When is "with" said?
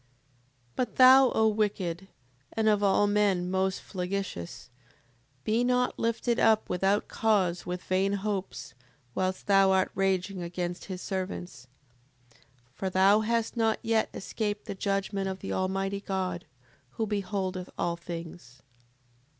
7.67-7.83